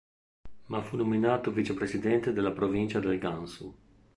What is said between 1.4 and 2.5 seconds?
vicepresidente della